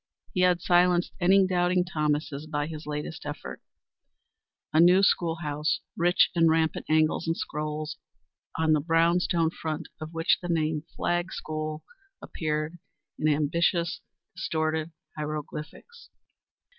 He 0.33 0.41
had 0.41 0.63
silenced 0.63 1.13
any 1.19 1.45
doubting 1.45 1.85
Thomases 1.85 2.47
by 2.47 2.65
his 2.65 2.87
latest 2.87 3.23
effort, 3.23 3.61
a 4.73 4.79
new 4.79 5.03
school 5.03 5.35
house, 5.43 5.81
rich 5.95 6.31
in 6.33 6.49
rampant 6.49 6.87
angles 6.89 7.27
and 7.27 7.37
scrolls, 7.37 7.97
on 8.57 8.73
the 8.73 8.79
brown 8.81 9.19
stone 9.19 9.51
front 9.51 9.89
of 9.99 10.11
which 10.11 10.39
the 10.41 10.49
name 10.49 10.85
Flagg 10.95 11.31
School 11.31 11.83
appeared 12.19 12.79
in 13.19 13.27
ambitious, 13.27 14.01
distorted 14.35 14.91
hieroglyphics. 15.15 16.09